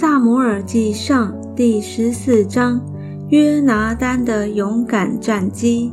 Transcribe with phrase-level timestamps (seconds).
[0.00, 2.80] 萨摩尔记上第十四章
[3.28, 5.92] 约拿丹的勇敢战机。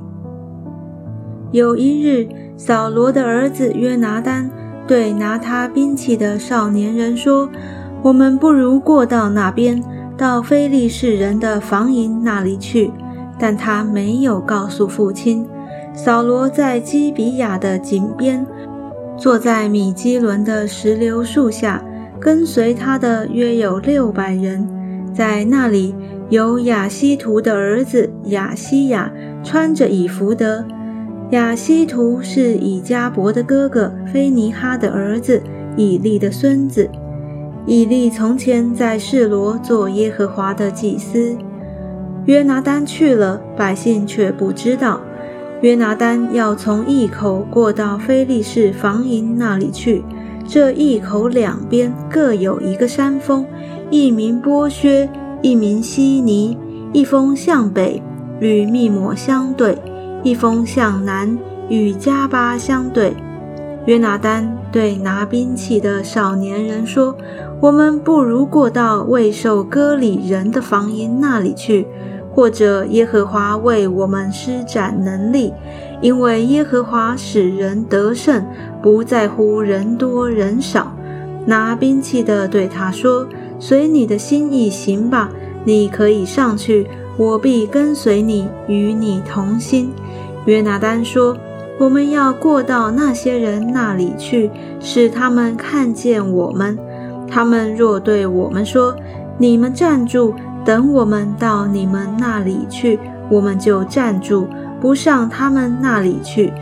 [1.51, 2.25] 有一日，
[2.55, 4.49] 扫罗的儿子约拿丹
[4.87, 7.49] 对拿他兵器的少年人说
[8.01, 9.83] ：“我们不如过到那边，
[10.15, 12.89] 到非利士人的防营那里去。”
[13.37, 15.45] 但他没有告诉父亲。
[15.93, 18.47] 扫罗在基比亚的井边，
[19.17, 21.83] 坐在米基伦的石榴树下。
[22.19, 24.67] 跟随他的约有六百人，
[25.13, 25.95] 在那里
[26.29, 29.11] 有亚西图的儿子亚西亚，
[29.43, 30.65] 穿着以弗德。
[31.31, 35.41] 亚西图是以加伯的哥哥菲尼哈的儿子，
[35.75, 36.89] 以利的孙子。
[37.65, 41.37] 以利从前在示罗做耶和华的祭司。
[42.25, 45.01] 约拿丹去了，百姓却不知道。
[45.61, 50.03] 约拿丹要从一口过到非利士防营那里去。
[50.47, 53.45] 这一口两边各有一个山峰，
[53.89, 55.09] 一名波薛，
[55.41, 56.57] 一名西尼，
[56.93, 58.01] 一峰向北
[58.39, 59.77] 与密抹相对，
[60.23, 63.13] 一峰向南与加巴相对。
[63.87, 67.15] 约拿丹对拿兵器的少年人说
[67.59, 71.87] ：“我们不如过到未受割礼人的房营那里去，
[72.37, 75.51] 或者耶和华为我们施展能力。”
[75.99, 78.45] 因为耶和华使人得胜，
[78.83, 80.95] 不在乎人多人少。
[81.47, 85.31] 拿兵器的对他说：“随你的心意行吧，
[85.63, 86.85] 你可以上去，
[87.17, 89.89] 我必跟随你，与你同心。”
[90.45, 91.35] 约拿丹说
[91.79, 96.77] ：“我们要过到那些人那里去，使他们看见我们。
[97.27, 98.95] 他们若对我们说
[99.39, 100.35] ：‘你们站住，
[100.67, 102.99] 等我们到你们那里去’，
[103.31, 104.45] 我们就站住。”
[104.79, 106.53] 不上他们那里去。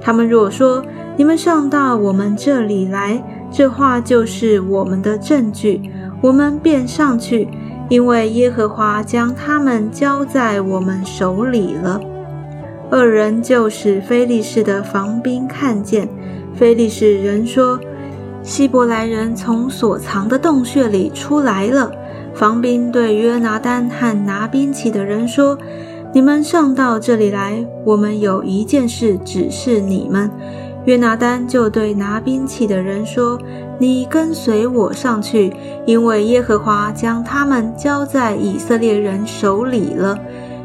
[0.00, 0.84] 他们若说
[1.16, 3.20] 你们上到我们这里来，
[3.50, 7.48] 这话就是我们的证据，我们便上去，
[7.88, 12.00] 因为耶和华将他们交在我们手里了。
[12.92, 16.08] 二人就使非利士的防兵看见，
[16.54, 17.80] 非利士人说：
[18.44, 21.90] 希伯来人从所藏的洞穴里出来了。
[22.34, 25.58] 防兵对约拿丹和拿兵器的人说。
[26.12, 30.30] 你们上到这里来，我们有一件事指示你们。
[30.84, 33.36] 约拿丹就对拿兵器的人说
[33.80, 35.52] ：“你跟随我上去，
[35.84, 40.16] 因为耶和华将他们交在以色列人手里了。”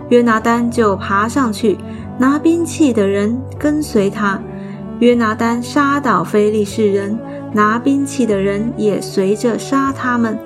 [0.10, 1.80] 约拿丹就爬上去，
[2.20, 4.40] 拿兵器的人跟随他。
[5.00, 7.18] 约拿丹杀倒非利士人，
[7.54, 10.38] 拿兵器的人也随着杀他们。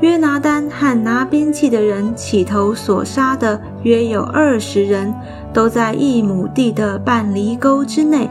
[0.00, 5.14] 约拿丹和拿兵器的人起头所杀的约有二十人，
[5.52, 8.28] 都在一亩地的半犁沟之内。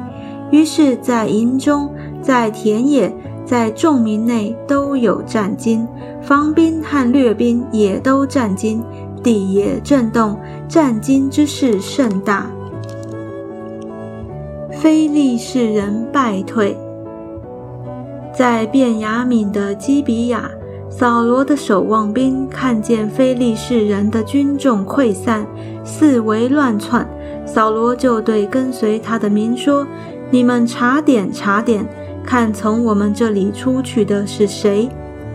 [0.51, 1.89] 于是，在营中，
[2.21, 3.11] 在田野，
[3.43, 5.87] 在众民内都有战惊，
[6.21, 8.83] 防兵和掠兵也都战惊，
[9.23, 10.37] 地也震动，
[10.67, 12.45] 战惊之势甚大。
[14.69, 16.77] 非利士人败退，
[18.31, 20.51] 在便雅悯的基比亚。
[20.95, 25.43] 扫罗的守望兵看见非利士人的军众溃散，
[25.83, 27.05] 四围乱窜，
[27.47, 29.87] 扫罗就对跟随他的民说
[30.29, 31.83] ：“你们查点查点，
[32.23, 34.87] 看从我们这里出去的是谁。”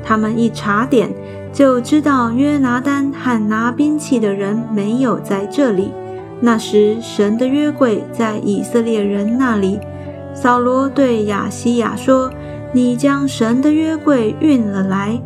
[0.04, 1.10] 他们一查点，
[1.52, 5.90] 就知道约拿丹和拿兵器的人没有在这里。
[6.40, 9.80] 那时，神的约柜在以色列人那里。
[10.32, 12.30] 扫罗对亚西亚说
[12.72, 15.20] ：“你将神的约柜运了来。”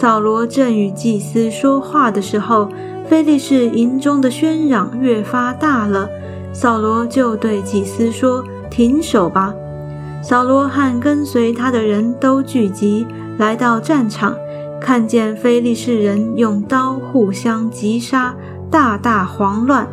[0.00, 2.68] 扫罗正与祭司说话的时候，
[3.08, 6.08] 非利士营中的喧嚷越发大了。
[6.52, 9.52] 扫罗就对祭司说：“停手吧！”
[10.22, 14.36] 扫罗和跟随他的人都聚集来到战场，
[14.80, 18.36] 看见非利士人用刀互相击杀，
[18.70, 19.88] 大大慌乱。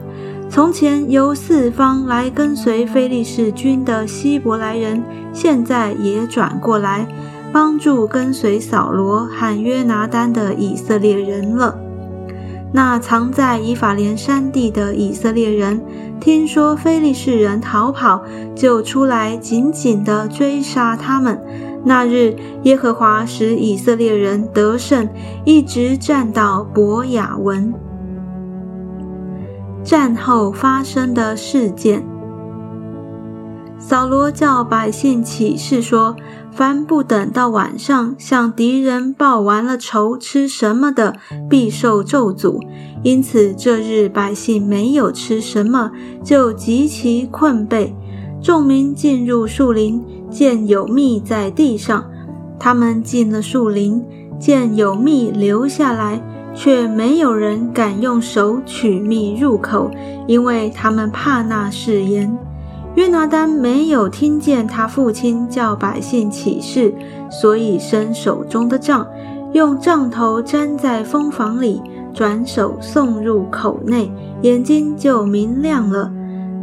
[0.47, 5.01] 从前由四方来跟随非利士军的希伯来人，
[5.33, 7.07] 现在也转过来。
[7.55, 11.79] 帮助跟随扫罗和约拿丹的以色列人了。
[12.73, 15.81] 那藏在以法莲山地的以色列人，
[16.19, 18.21] 听说非利士人逃跑，
[18.53, 21.41] 就出来紧紧地追杀他们。
[21.85, 25.07] 那日，耶和华使以色列人得胜，
[25.45, 27.73] 一直战到伯雅文。
[29.81, 32.05] 战后发生的事件。
[33.77, 36.15] 扫罗叫百姓起誓说
[36.51, 41.15] ：“凡不等到晚上向敌人报完了仇，吃什么的，
[41.49, 42.59] 必受咒诅。”
[43.03, 45.91] 因此这日百姓没有吃什么，
[46.23, 47.93] 就极其困惫。
[48.41, 52.05] 众民进入树林，见有蜜在地上，
[52.59, 54.03] 他们进了树林，
[54.39, 56.19] 见有蜜留下来，
[56.55, 59.91] 却没有人敢用手取蜜入口，
[60.25, 62.35] 因为他们怕那誓言。
[62.95, 66.93] 约拿丹没有听见他父亲叫百姓起誓，
[67.29, 69.05] 所以伸手中的杖，
[69.51, 71.81] 用杖头粘在蜂房里，
[72.13, 74.09] 转手送入口内，
[74.43, 76.09] 眼睛就明亮了。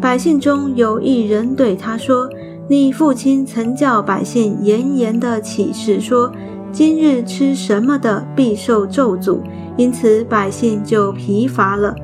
[0.01, 2.29] 百姓中有一人对他说
[2.67, 6.33] ：“你父亲曾叫百姓严严的起誓说，
[6.73, 9.41] 今日吃什么的必受咒诅，
[9.77, 11.95] 因此百姓就疲乏了。”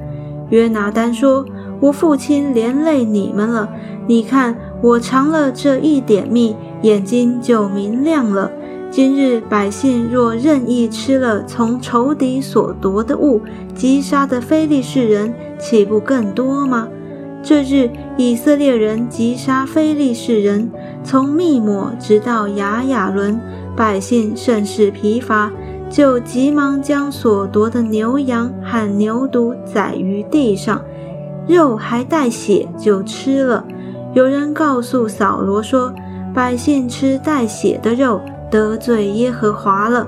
[0.50, 1.44] 约拿丹说
[1.80, 3.68] ：“我父亲连累你们了。”
[4.06, 8.50] 你看，我尝了这一点蜜，眼睛就明亮了。
[8.90, 13.42] 今日百姓若任意吃了从仇敌所夺的物，
[13.74, 16.88] 击杀的非利士人岂不更多吗？
[17.42, 20.70] 这日以色列人击杀非利士人，
[21.04, 23.38] 从密抹直到雅雅伦，
[23.76, 25.52] 百姓甚是疲乏，
[25.90, 30.80] 就急忙将所夺的牛羊和牛犊宰于地上，
[31.48, 33.64] 肉还带血就吃了。
[34.14, 35.92] 有人告诉扫罗说
[36.34, 40.06] ：“百姓吃带血的肉，得罪耶和华了。”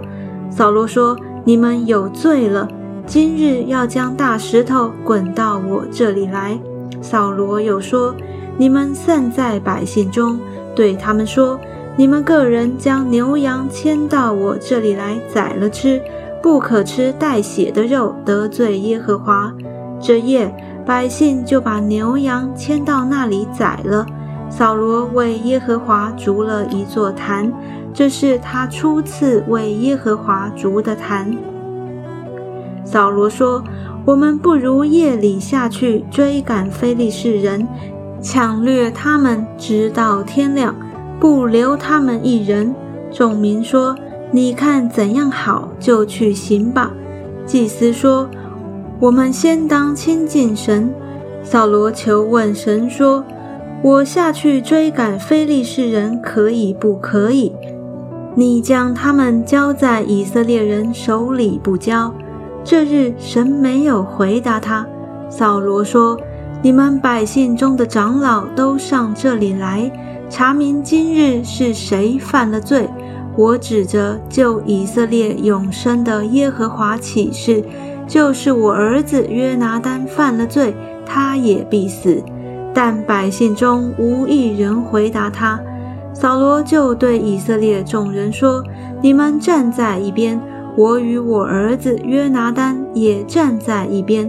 [0.50, 2.68] 扫罗说：“你们有罪了。
[3.06, 6.58] 今日要将大石头滚到我这里来。”
[7.00, 8.14] 扫罗又说
[8.58, 10.38] ：“你们散在百姓中，
[10.74, 11.58] 对他们说：
[11.96, 16.00] 你们个人将牛羊牵到我这里来宰了吃，
[16.42, 19.52] 不可吃带血的肉，得罪耶和华。”
[20.00, 20.54] 这夜。
[20.90, 24.04] 百姓就把牛羊牵到那里宰了。
[24.48, 27.52] 扫罗为耶和华筑了一座坛，
[27.94, 31.32] 这是他初次为耶和华筑的坛。
[32.84, 33.62] 扫罗说
[34.04, 37.68] ：“我们不如夜里下去追赶非利士人，
[38.20, 40.74] 抢掠他们，直到天亮，
[41.20, 42.74] 不留他们一人。”
[43.12, 43.96] 众民说
[44.32, 46.90] ：“你看怎样好，就去行吧。”
[47.46, 48.28] 祭司说。
[49.00, 50.92] 我们先当亲近神。
[51.42, 53.24] 扫罗求问神说
[53.82, 57.50] ：“我下去追赶非利士人，可以不可以？
[58.34, 62.12] 你将他们交在以色列人手里不交？”
[62.62, 64.86] 这日神没有回答他。
[65.30, 66.20] 扫罗说
[66.60, 69.90] ：“你们百姓中的长老都上这里来，
[70.28, 72.86] 查明今日是谁犯了罪。
[73.34, 77.64] 我指着救以色列永生的耶和华起誓。”
[78.10, 80.74] 就是我儿子约拿丹犯了罪，
[81.06, 82.20] 他也必死。
[82.74, 85.60] 但百姓中无一人回答他。
[86.12, 88.64] 扫罗就对以色列众人说
[89.00, 90.40] ：“你们站在一边，
[90.76, 94.28] 我与我儿子约拿丹也站在一边。”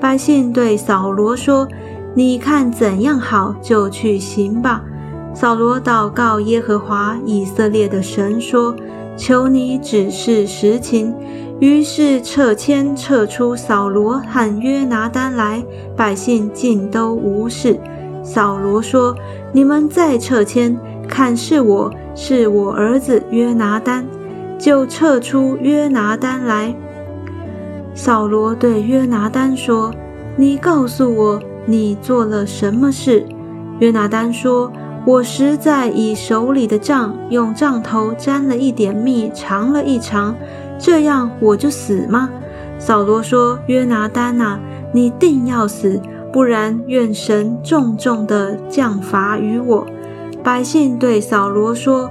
[0.00, 1.68] 百姓对扫罗说
[2.16, 4.82] ：“你看怎样好，就去行吧。”
[5.34, 8.74] 扫罗祷告耶和华以色列的神说
[9.18, 11.14] ：“求你指示实情。”
[11.60, 15.60] 于是撤迁撤出扫罗和约拿丹来，
[15.96, 17.76] 百姓尽都无事。
[18.22, 19.16] 扫罗说
[19.52, 20.78] ：“你们再撤迁，
[21.08, 24.06] 看是我是我儿子约拿丹，
[24.56, 26.72] 就撤出约拿丹来。”
[27.92, 29.92] 扫罗对约拿丹说
[30.36, 33.26] ：“你告诉我，你做了什么事？”
[33.80, 34.70] 约拿丹说
[35.04, 40.36] ：“我实在以手里的杖，用杖头沾了一点蜜，尝了一尝。”
[40.78, 42.30] 这样我就死吗？
[42.78, 44.58] 扫罗说：“约拿丹呐，
[44.92, 46.00] 你定要死，
[46.32, 49.84] 不然愿神重重的降罚于我。”
[50.44, 52.08] 百姓对扫罗说：“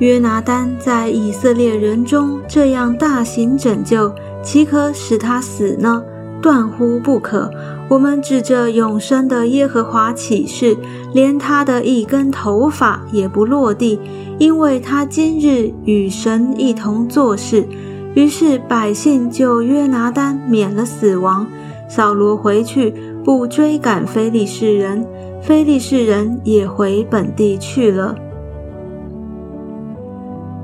[0.00, 6.04] 约拿丹在以色列人中这样大行拯救，岂可使他死呢？
[6.42, 7.50] 断乎不可！
[7.88, 10.76] 我们指着永生的耶和华起誓，
[11.14, 13.98] 连他的一根头发也不落地，
[14.38, 17.66] 因为他今日与神一同做事。”
[18.14, 21.46] 于是百姓就约拿丹免了死亡。
[21.88, 22.94] 扫罗回去
[23.24, 25.06] 不追赶非利士人，
[25.42, 28.16] 非利士人也回本地去了。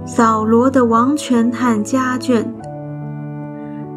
[0.07, 2.45] 扫罗的王权和家眷。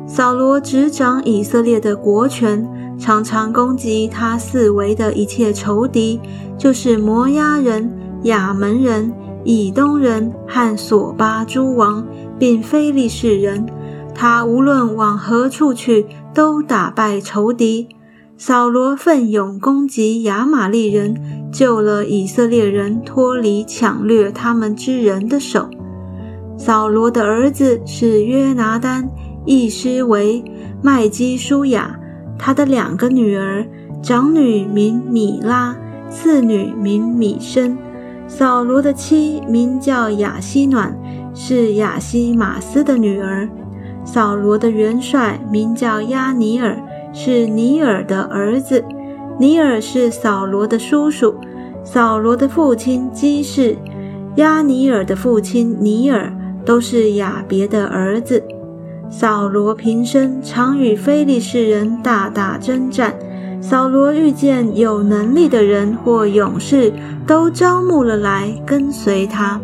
[0.05, 2.67] 扫罗执掌以色列的国权，
[2.99, 6.19] 常常攻击他四围的一切仇敌，
[6.57, 7.89] 就是摩押人、
[8.23, 9.13] 亚门人。
[9.45, 12.05] 以东人和索巴诸王，
[12.39, 13.65] 并非利士人，
[14.13, 17.87] 他无论往何处去，都打败仇敌。
[18.35, 21.15] 扫罗奋勇攻击亚玛利人，
[21.51, 25.69] 救了以色列人脱离抢掠他们之人的手。
[26.57, 29.09] 扫罗的儿子是约拿丹、
[29.45, 30.43] 义师为
[30.81, 31.99] 麦基舒雅，
[32.37, 33.65] 他的两个女儿，
[34.01, 35.75] 长女名米拉，
[36.09, 37.77] 次女名米申。
[38.27, 40.97] 扫罗的妻名叫雅西暖，
[41.33, 43.47] 是亚西马斯的女儿。
[44.05, 46.77] 扫罗的元帅名叫亚尼尔，
[47.13, 48.83] 是尼尔的儿子。
[49.39, 51.35] 尼尔是扫罗的叔叔。
[51.83, 53.75] 扫罗的父亲基士，
[54.35, 56.33] 亚尼尔的父亲尼尔，
[56.65, 58.43] 都是亚别的儿子。
[59.09, 63.13] 扫罗平生常与非利士人大打征战。
[63.61, 66.91] 扫罗遇见有能力的人或勇士，
[67.25, 69.61] 都招募了来跟随他。